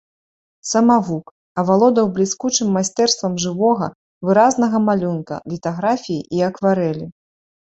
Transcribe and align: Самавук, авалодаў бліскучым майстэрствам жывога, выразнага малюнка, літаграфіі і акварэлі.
Самавук, 0.69 1.25
авалодаў 1.63 2.05
бліскучым 2.15 2.67
майстэрствам 2.77 3.37
жывога, 3.43 3.91
выразнага 4.31 4.77
малюнка, 4.89 5.35
літаграфіі 5.55 6.21
і 6.41 6.47
акварэлі. 6.49 7.07